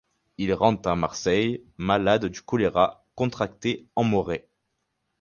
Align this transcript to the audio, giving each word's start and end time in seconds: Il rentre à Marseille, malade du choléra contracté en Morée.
Il 0.39 0.51
rentre 0.55 0.89
à 0.89 0.95
Marseille, 0.95 1.63
malade 1.77 2.25
du 2.25 2.41
choléra 2.41 3.05
contracté 3.13 3.85
en 3.95 4.03
Morée. 4.03 4.47